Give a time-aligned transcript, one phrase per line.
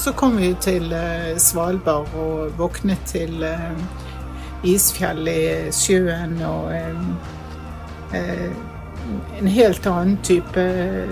[0.00, 3.74] Så kom vi til eh, Svalbard og våknet til eh,
[4.64, 5.42] isfjell i
[5.76, 6.72] sjøen og
[9.40, 10.64] en helt annen type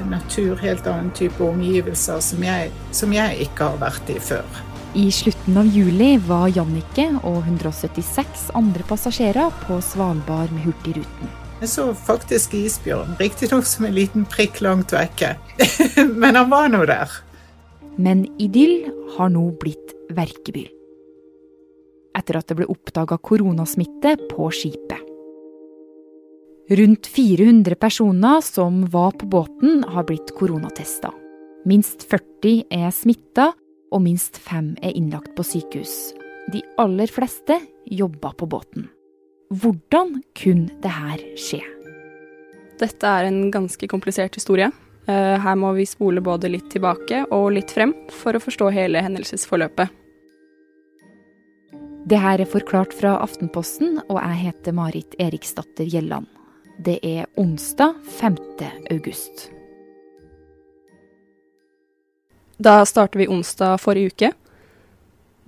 [0.09, 4.65] natur, helt annen type omgivelser som jeg, som jeg ikke har vært i før.
[4.97, 11.37] I slutten av juli var Jannicke og 176 andre passasjerer på Svalbard med Hurtigruten.
[11.61, 15.37] Jeg så faktisk isbjørn, riktignok som en liten prikk langt vekke.
[16.23, 17.28] Men han var nå der.
[17.99, 20.69] Men idyll har nå blitt verkebyll.
[22.19, 25.05] Etter at det ble oppdaga koronasmitte på skipet.
[26.69, 31.15] Rundt 400 personer som var på båten, har blitt koronatesta.
[31.65, 33.53] Minst 40 er smitta,
[33.89, 36.13] og minst fem er innlagt på sykehus.
[36.53, 37.57] De aller fleste
[37.89, 38.91] jobba på båten.
[39.49, 41.63] Hvordan kunne det her skje?
[42.79, 44.69] Dette er en ganske komplisert historie.
[45.09, 49.01] Eh, her må vi spole både litt tilbake og litt frem for å forstå hele
[49.05, 49.95] hendelsesforløpet.
[52.09, 56.29] Det her er forklart fra Aftenposten, og jeg heter Marit Eriksdatter Gjelland.
[56.85, 58.37] Det er onsdag 5.
[58.95, 59.49] august.
[62.59, 64.31] Da starter vi onsdag forrige uke.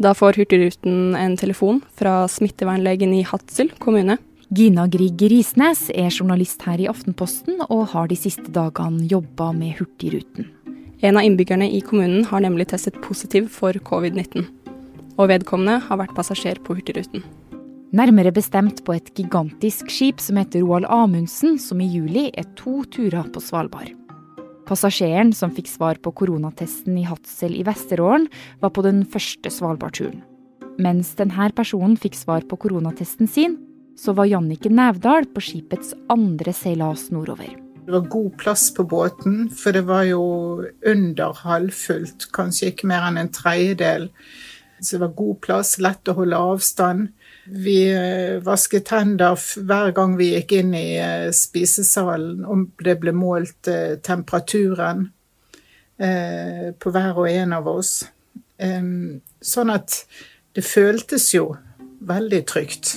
[0.00, 4.16] Da får Hurtigruten en telefon fra smittevernlegen i Hadsel kommune.
[4.50, 9.76] Gina Grieg Risnes er journalist her i Aftenposten og har de siste dagene jobba med
[9.78, 10.48] Hurtigruten.
[11.06, 14.48] En av innbyggerne i kommunen har nemlig testet positiv for covid-19.
[15.22, 17.22] Og vedkommende har vært passasjer på Hurtigruten.
[17.94, 22.80] Nærmere bestemt på et gigantisk skip som heter Roald Amundsen, som i juli er to
[22.90, 23.94] turer på Svalbard.
[24.66, 28.26] Passasjeren som fikk svar på koronatesten i Hadsel i Vesterålen,
[28.58, 30.24] var på den første Svalbardturen.
[30.82, 33.60] Mens denne personen fikk svar på koronatesten sin,
[34.00, 37.50] så var Jannicke Nævdal på skipets andre seilas nordover.
[37.84, 40.22] Det var god plass på båten, for det var jo
[40.86, 44.08] under halvfullt, kanskje ikke mer enn en tredjedel.
[44.80, 47.10] Så det var god plass, lett å holde avstand.
[47.44, 53.12] Vi eh, vasket hender hver gang vi gikk inn i eh, spisesalen, om det ble
[53.16, 55.10] målt eh, temperaturen
[56.00, 57.90] på hver og en av oss.
[58.56, 59.98] Sånn at
[60.56, 61.50] det føltes jo
[62.08, 62.94] veldig trygt.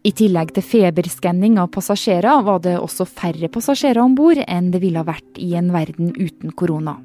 [0.00, 4.80] I tillegg til feberskanning av passasjerer, var det også færre passasjerer om bord enn det
[4.80, 6.96] ville ha vært i en verden uten korona.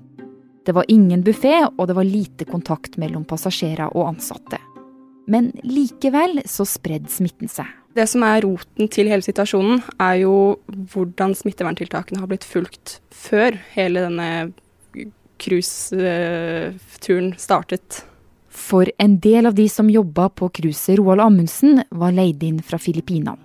[0.65, 4.61] Det var ingen buffé, og det var lite kontakt mellom passasjerer og ansatte.
[5.27, 7.67] Men likevel så spredde smitten seg.
[7.95, 10.55] Det som er roten til hele situasjonen, er jo
[10.93, 14.29] hvordan smitteverntiltakene har blitt fulgt før hele denne
[15.43, 18.05] cruiseturen startet.
[18.55, 22.79] For en del av de som jobba på cruiset Roald Amundsen, var leid inn fra
[22.81, 23.37] Filippinene.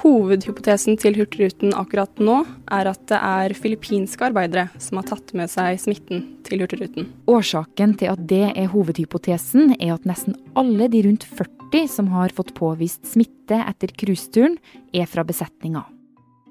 [0.00, 2.38] Hovedhypotesen til Hurtigruten akkurat nå
[2.72, 7.10] er at det er filippinske arbeidere som har tatt med seg smitten til Hurtigruten.
[7.28, 12.32] Årsaken til at det er hovedhypotesen, er at nesten alle de rundt 40 som har
[12.36, 14.56] fått påvist smitte etter cruiseturen,
[14.94, 15.84] er fra besetninga.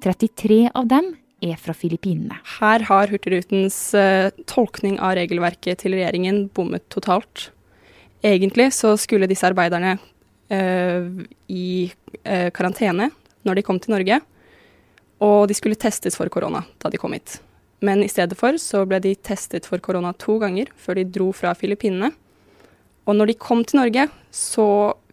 [0.04, 2.38] 33 av dem er fra Filippinene.
[2.60, 7.50] Her har Hurtigrutens uh, tolkning av regelverket til regjeringen bommet totalt.
[8.26, 11.06] Egentlig så skulle disse arbeiderne uh,
[11.48, 11.92] i
[12.26, 13.10] uh, karantene
[13.48, 14.20] når de kom til Norge.
[15.24, 17.40] Og de skulle testes for korona da de kom hit.
[17.84, 21.30] Men i stedet for så ble de testet for korona to ganger før de dro
[21.36, 22.12] fra Filippinene.
[23.08, 24.68] Og når de kom til Norge, så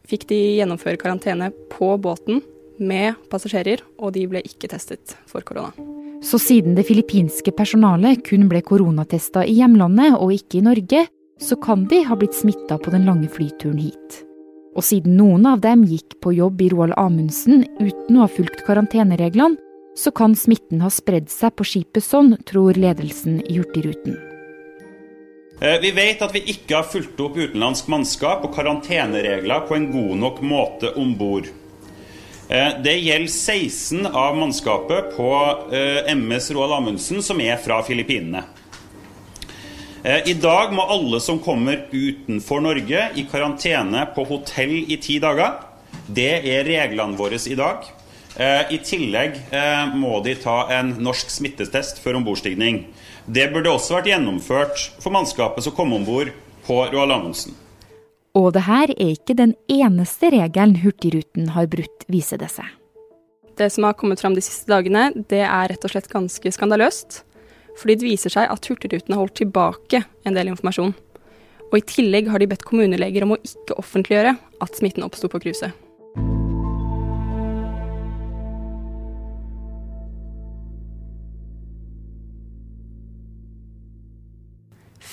[0.07, 2.43] fikk de gjennomføre karantene på båten
[2.77, 5.73] med passasjerer, og de ble ikke testet for korona.
[6.25, 11.07] Så siden det filippinske personalet kun ble koronatesta i hjemlandet og ikke i Norge,
[11.41, 14.23] så kan de ha blitt smitta på den lange flyturen hit.
[14.77, 18.65] Og siden noen av dem gikk på jobb i Roald Amundsen uten å ha fulgt
[18.67, 19.57] karantenereglene,
[19.97, 24.19] så kan smitten ha spredd seg på skipet sånn, tror ledelsen i Hurtigruten.
[25.61, 29.87] Eh, vi vet at vi ikke har fulgt opp utenlandsk mannskap og karanteneregler på en
[29.95, 31.49] god nok måte om bord.
[32.49, 35.31] Eh, det gjelder 16 av mannskapet på
[35.73, 38.45] eh, MS Roald Amundsen som er fra Filippinene.
[40.07, 45.17] Eh, I dag må alle som kommer utenfor Norge i karantene på hotell i ti
[45.19, 45.57] dager.
[46.07, 47.89] Det er reglene våre i dag.
[48.39, 52.85] Eh, I tillegg eh, må de ta en norsk smittetest før ombordstigning.
[53.27, 56.31] Det burde også vært gjennomført for mannskapet som kom om bord
[56.69, 57.59] på Roald Amundsen.
[58.39, 62.69] Og det her er ikke den eneste regelen Hurtigruten har brutt, viser det seg.
[63.59, 67.25] Det som har kommet fram de siste dagene, det er rett og slett ganske skandaløst.
[67.77, 70.95] Fordi det viser seg at Hurtigruten har holdt tilbake en del informasjon.
[71.67, 75.43] Og i tillegg har de bedt kommuneleger om å ikke offentliggjøre at smitten oppsto på
[75.43, 75.75] cruiset.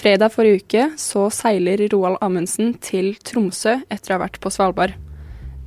[0.03, 4.97] Fredag forrige uke så seiler Roald Amundsen til Tromsø etter å ha vært på Svalbard.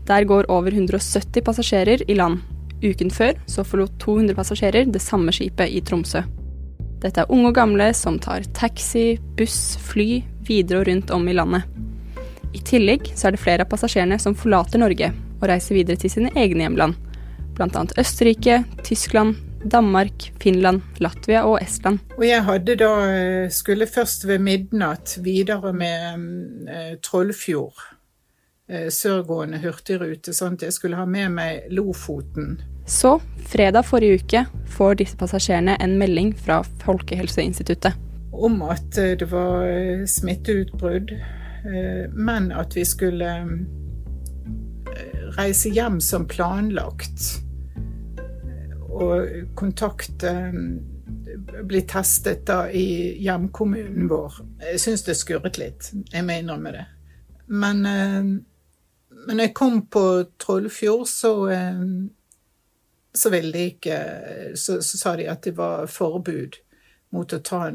[0.07, 2.43] Der går over 170 passasjerer i land.
[2.85, 6.21] Uken før så forlot 200 passasjerer det samme skipet i Tromsø.
[7.03, 11.35] Dette er unge og gamle som tar taxi, buss, fly videre og rundt om i
[11.37, 11.67] landet.
[12.57, 16.13] I tillegg så er det flere av passasjerene som forlater Norge og reiser videre til
[16.13, 16.97] sine egne hjemland.
[17.57, 17.83] Bl.a.
[18.01, 22.01] Østerrike, Tyskland, Danmark, Finland, Latvia og Estland.
[22.17, 27.96] Og jeg hadde da, eh, skulle først ved midnatt videre med eh, Trollfjord.
[28.67, 32.57] Eh, sørgående hurtigrute, sånn at jeg skulle ha med meg Lofoten.
[32.91, 33.13] Så,
[33.47, 34.41] fredag forrige uke,
[34.75, 37.95] får disse passasjerene en melding fra Folkehelseinstituttet.
[38.35, 41.15] Om at eh, det var eh, smitteutbrudd,
[42.15, 43.27] men at vi skulle
[45.35, 47.25] reise hjem som planlagt
[48.87, 50.31] og kontakte
[51.67, 54.39] Bli testet da i hjemkommunen vår.
[54.63, 56.85] Jeg syns det skurret litt, jeg må innrømme det.
[57.51, 57.83] Men,
[59.27, 60.05] men når jeg kom på
[60.43, 61.33] Trollfjord, så,
[63.15, 63.99] så ville de ikke
[64.55, 66.59] så, så, sa de at det var forbud
[67.15, 67.69] mot å ta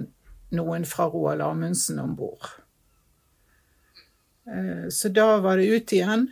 [0.56, 2.50] noen fra Roald Amundsen om bord.
[4.92, 6.26] Så da var det ut igjen.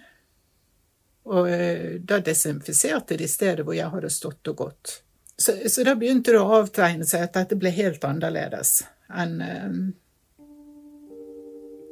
[1.30, 4.94] Og eh, da desinfiserte de stedet hvor jeg hadde stått og gått.
[5.38, 9.76] Så, så da begynte det å avtegne seg at dette ble helt annerledes enn eh,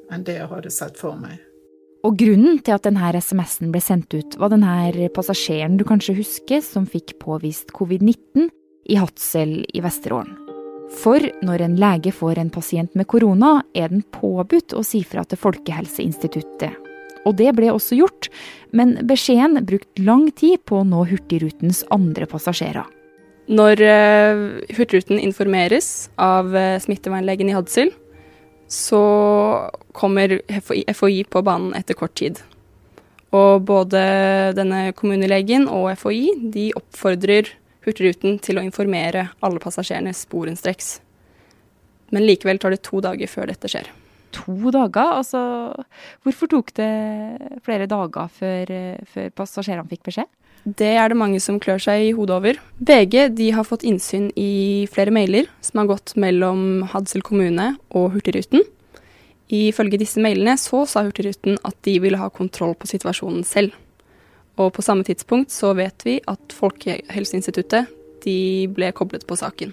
[0.07, 1.46] enn det jeg hadde sett for meg.
[2.07, 6.63] Og grunnen til at denne SMS-en ble sendt ut, var denne passasjeren du kanskje husker,
[6.63, 8.47] som fikk påvist covid-19
[8.87, 10.37] i Hadsel i Vesterålen.
[11.03, 15.27] For når en lege får en pasient med korona, er den påbudt å si fra
[15.27, 16.87] til Folkehelseinstituttet
[17.27, 18.29] og det ble også gjort,
[18.75, 22.87] men beskjeden brukte lang tid på å nå Hurtigrutens andre passasjerer.
[23.47, 24.41] Når uh,
[24.75, 27.93] Hurtigruten informeres av uh, smittevernlegen i Hadsel,
[28.67, 29.01] så
[29.95, 32.41] kommer FHI, på banen etter kort tid.
[33.35, 34.01] Og både
[34.55, 37.53] denne kommunelegen og FHI de oppfordrer
[37.87, 40.97] Hurtigruten til å informere alle passasjerene sporenstreks.
[42.11, 43.87] Men likevel tar det to dager før dette skjer
[44.37, 45.13] to dager.
[45.19, 45.41] Altså,
[46.25, 46.91] hvorfor tok det
[47.65, 48.73] flere dager før,
[49.13, 50.29] før passasjerene fikk beskjed?
[50.67, 52.57] Det er det mange som klør seg i hodet over.
[52.83, 58.09] VG de har fått innsyn i flere mailer som har gått mellom Hadsel kommune og
[58.17, 58.65] Hurtigruten.
[59.47, 63.71] Ifølge disse mailene så sa Hurtigruten at de ville ha kontroll på situasjonen selv.
[64.59, 67.87] Og på samme tidspunkt så vet vi at Folkehelseinstituttet
[68.25, 69.71] de ble koblet på saken.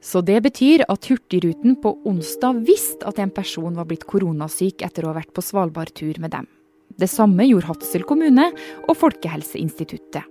[0.00, 5.04] Så det betyr at Hurtigruten på onsdag visste at en person var blitt koronasyk etter
[5.04, 6.48] å ha vært på Svalbard-tur med dem.
[6.98, 8.48] Det samme gjorde Hadsel kommune
[8.88, 10.24] og Folkehelseinstituttet.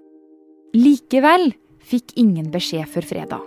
[0.76, 1.54] Likevel
[1.88, 3.46] fikk ingen beskjed før fredag.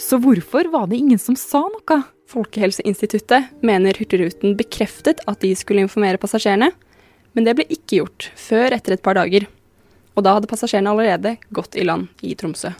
[0.00, 2.00] Så hvorfor var det ingen som sa noe?
[2.30, 6.70] Folkehelseinstituttet mener Hurtigruten bekreftet at de skulle informere passasjerene,
[7.34, 9.46] men det ble ikke gjort før etter et par dager.
[10.18, 12.72] Og da hadde passasjerene allerede gått i land i Tromsø.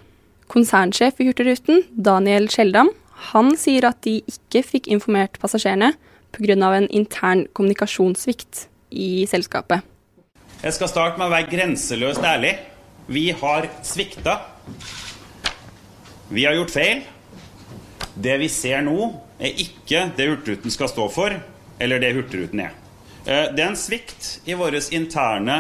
[0.51, 2.91] Konsernsjef i Hurtigruten, Daniel Skjeldam,
[3.31, 5.93] han sier at de ikke fikk informert passasjerene
[6.35, 6.55] pga.
[6.57, 9.87] en intern kommunikasjonssvikt i selskapet.
[10.61, 12.53] Jeg skal starte med å være grenseløst ærlig.
[13.11, 14.37] Vi har svikta.
[16.31, 17.03] Vi har gjort feil.
[18.21, 19.09] Det vi ser nå,
[19.41, 21.35] er ikke det Hurtigruten skal stå for,
[21.81, 22.75] eller det Hurtigruten er.
[23.25, 25.57] Eh, det er en svikt i våre interne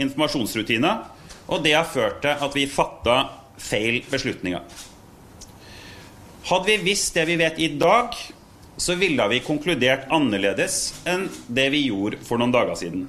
[0.00, 1.02] informasjonsrutiner,
[1.48, 3.18] og det har ført til at vi fatta
[3.60, 4.62] feil beslutninger.
[6.44, 8.14] Hadde vi visst det vi vet i dag,
[8.76, 13.06] så ville vi konkludert annerledes enn det vi gjorde for noen dager siden.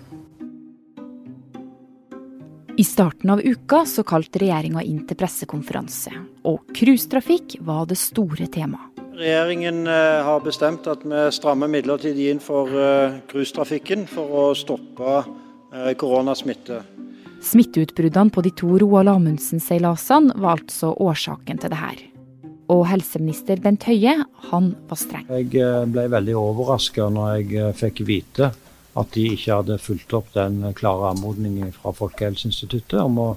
[2.77, 6.11] I starten av uka så kalte regjeringa inn til pressekonferanse,
[6.43, 8.91] og cruisetrafikk var det store temaet.
[9.15, 15.21] Regjeringen eh, har bestemt at vi strammer midlertidig inn for eh, cruisetrafikken for å stoppe
[15.21, 16.81] eh, koronasmitte.
[17.45, 22.03] Smitteutbruddene på de to Roald Amundsen-seilasene var altså årsaken til det her.
[22.71, 24.15] Og helseminister Bent Høie,
[24.49, 25.25] han var streng.
[25.29, 28.51] Jeg eh, ble veldig overraska når jeg eh, fikk vite
[28.95, 33.29] at de ikke hadde fulgt opp den klare anmodningen fra Folkehelseinstituttet om å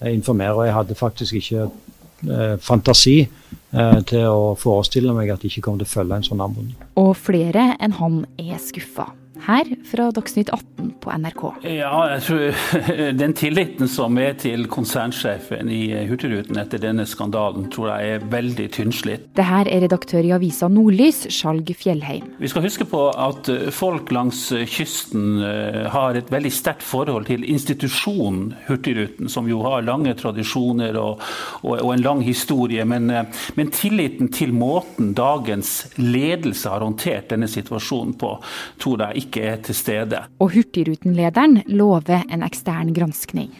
[0.00, 0.56] eh, informere.
[0.58, 5.64] Og jeg hadde faktisk ikke eh, fantasi eh, til å forestille meg at de ikke
[5.68, 6.76] kom til å følge en sånn anmodning.
[7.00, 9.12] Og flere enn han er skuffa.
[9.42, 11.42] Her fra Dagsnytt 18 på NRK.
[11.66, 17.90] Ja, jeg tror Den tilliten som er til konsernsjefen i Hurtigruten etter denne skandalen, tror
[17.92, 19.26] jeg er veldig tynnslitt.
[19.36, 22.30] Det her er redaktør i avisa Nordlys, Skjalg Fjellheim.
[22.40, 27.44] Vi skal huske på at folk langs kysten eh, har et veldig sterkt forhold til
[27.48, 31.22] institusjonen Hurtigruten, som jo har lange tradisjoner og,
[31.62, 32.86] og, og en lang historie.
[32.88, 38.34] Men, eh, men tilliten til måten dagens ledelse har håndtert denne situasjonen på,
[38.80, 40.20] tror jeg ikke ikke er til stede.
[40.38, 43.50] Og Hurtigruten-lederen lover en ekstern granskning.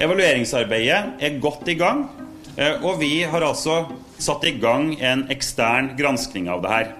[0.00, 2.08] Evalueringsarbeidet er godt i gang,
[2.56, 3.84] eh, og vi har altså
[4.18, 6.92] satt i gang en ekstern granskning av det her.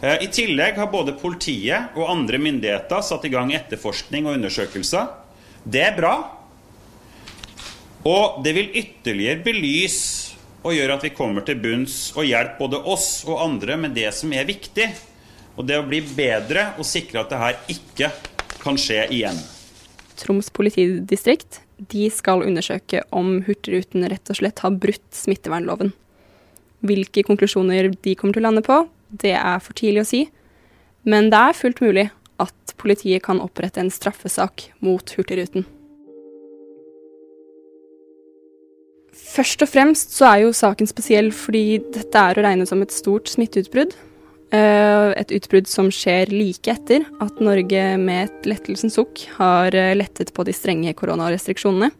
[0.00, 5.10] Eh, I tillegg har både politiet og andre myndigheter satt i gang etterforskning og undersøkelser.
[5.64, 6.14] Det er bra.
[8.08, 12.80] Og det vil ytterligere belyse og gjøre at vi kommer til bunns og hjelpe både
[12.88, 14.88] oss og andre med det som er viktig.
[15.60, 18.08] Og det å bli bedre og sikre at det her ikke
[18.62, 19.36] kan skje igjen.
[20.20, 25.92] Troms politidistrikt de skal undersøke om Hurtigruten rett og slett har brutt smittevernloven.
[26.84, 30.22] Hvilke konklusjoner de kommer til å lande på, det er for tidlig å si.
[31.04, 32.08] Men det er fullt mulig
[32.40, 35.68] at politiet kan opprette en straffesak mot Hurtigruten.
[39.30, 42.96] Først og fremst så er jo saken spesiell fordi dette er å regne som et
[42.96, 43.92] stort smitteutbrudd.
[44.50, 49.92] Eh, et utbrudd som skjer like etter at Norge med et lettelsens sukk har eh,
[49.94, 51.92] lettet på de strenge koronarestriksjonene.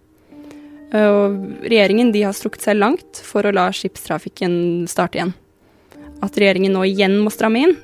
[0.91, 1.29] Eh,
[1.63, 5.33] regjeringen har strukket seg langt for å la skipstrafikken starte igjen.
[6.27, 7.77] At regjeringen nå igjen må stramme inn,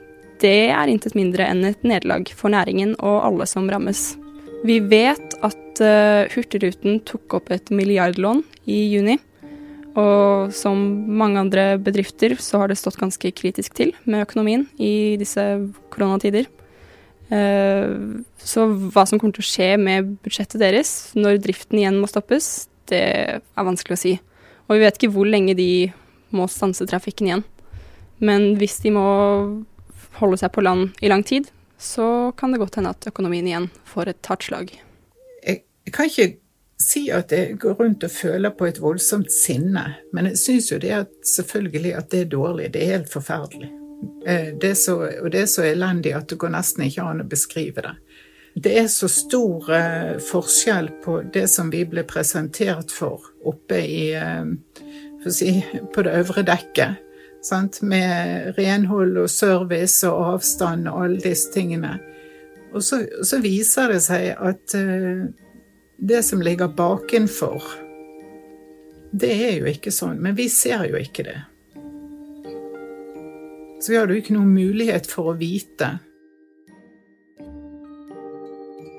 [0.42, 4.16] det er intet mindre enn et nederlag for næringen og alle som rammes.
[4.66, 5.62] Vi vet at
[6.32, 8.40] Hurtigruten tok opp et milliardlån
[8.72, 9.18] i juni
[9.96, 10.76] og som
[11.18, 15.42] mange andre bedrifter så har det stått ganske kritisk til med økonomien i disse
[15.94, 16.48] koronatider.
[17.32, 17.94] Eh,
[18.38, 22.68] så hva som kommer til å skje med budsjettet deres når driften igjen må stoppes,
[22.90, 24.14] det er vanskelig å si.
[24.68, 25.88] Og vi vet ikke hvor lenge de
[26.36, 27.44] må stanse trafikken igjen.
[28.22, 29.06] Men hvis de må
[30.20, 31.48] holde seg på land i lang tid,
[31.78, 34.72] så kan det godt hende at økonomien igjen får et hardt slag.
[35.44, 35.62] Jeg,
[35.92, 36.36] kan ikke
[36.80, 40.78] si at jeg går rundt og føler på et voldsomt sinne, men jeg syns jo
[40.80, 42.72] det at selvfølgelig at det er dårlig.
[42.74, 43.70] Det er helt forferdelig.
[44.26, 47.28] Eh, det så, og det er så elendig at det går nesten ikke an å
[47.28, 47.94] beskrive det.
[48.56, 54.12] Det er så stor eh, forskjell på det som vi ble presentert for oppe i
[54.16, 54.44] eh,
[55.22, 55.58] for si,
[55.94, 57.02] på det øvre dekket.
[57.44, 57.80] Sant?
[57.86, 61.96] Med renhold og service og avstand og alle disse tingene.
[62.74, 64.74] Og så, så viser det seg at
[65.96, 67.62] det som ligger bakenfor,
[69.16, 70.18] det er jo ikke sånn.
[70.22, 71.38] Men vi ser jo ikke det.
[73.80, 75.96] Så vi hadde jo ikke noen mulighet for å vite.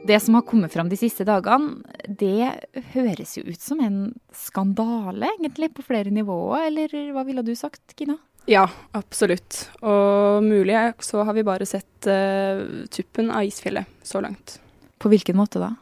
[0.08, 2.54] Det som har kommet fram de siste dagene, det
[2.94, 3.98] høres jo ut som en
[4.32, 6.70] skandale, egentlig, på flere nivåer.
[6.70, 8.16] Eller hva ville du sagt, Gina?
[8.48, 9.66] Ja, absolutt.
[9.84, 14.62] Og mulig så har vi bare sett uh, tuppen av isfjellet så langt.
[14.98, 15.74] På hvilken måte da?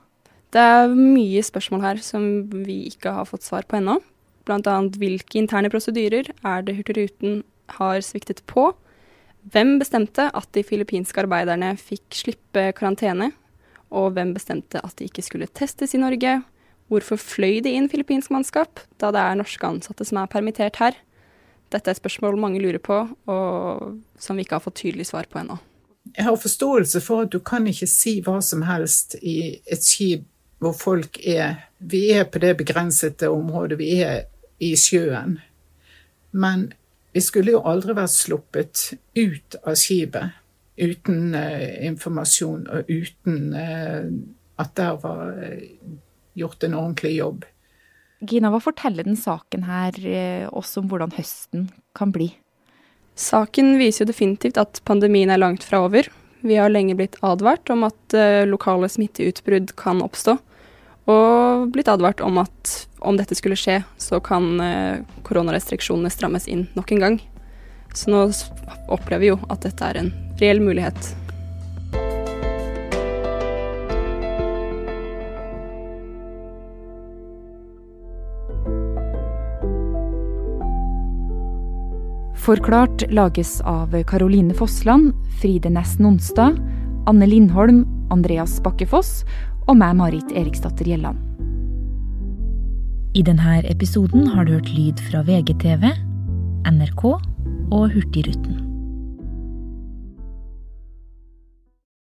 [0.55, 2.25] Det er mye spørsmål her som
[2.63, 3.97] vi ikke har fått svar på ennå.
[4.47, 4.75] Bl.a.
[4.95, 7.41] hvilke interne prosedyrer er det Hurtigruten
[7.75, 8.69] har sviktet på?
[9.51, 13.33] Hvem bestemte at de filippinske arbeiderne fikk slippe karantene?
[13.91, 16.37] Og hvem bestemte at de ikke skulle testes i Norge?
[16.87, 20.95] Hvorfor fløy de inn filippinsk mannskap, da det er norske ansatte som er permittert her?
[21.73, 25.41] Dette er spørsmål mange lurer på, og som vi ikke har fått tydelig svar på
[25.41, 25.57] ennå.
[26.15, 30.29] Jeg har forståelse for at du kan ikke si hva som helst i et skip
[30.59, 34.23] hvor folk er Vi er på det begrensede området, vi er
[34.59, 35.37] i sjøen.
[36.31, 36.71] Men
[37.13, 38.81] vi skulle jo aldri vært sluppet
[39.15, 40.33] ut av skipet
[40.75, 44.07] uten uh, informasjon og uten uh,
[44.59, 45.61] at der var uh,
[46.35, 47.45] gjort en ordentlig jobb.
[48.25, 49.95] Gina, hva forteller den saken her
[50.55, 52.31] oss om hvordan høsten kan bli?
[53.15, 56.07] Saken viser jo definitivt at pandemien er langt fra over.
[56.45, 60.35] Vi har lenge blitt advart om at lokale smitteutbrudd kan oppstå.
[61.11, 62.73] Og blitt advart om at
[63.05, 67.19] om dette skulle skje, så kan eh, koronarestriksjonene strammes inn nok en gang.
[67.93, 68.23] Så nå
[68.91, 70.11] opplever vi jo at dette er en
[70.41, 71.13] reell mulighet.
[82.45, 86.59] Forklart lages av Caroline Fossland, Fride Næss Nonstad,
[87.09, 87.79] Anne Lindholm,
[88.13, 89.23] Andreas Bakkefoss
[89.65, 91.17] og meg, Marit Eriksdatter Gjelland.
[93.17, 95.89] I denne episoden har du hørt lyd fra VGTV,
[96.69, 98.54] NRK og Hurtigruten.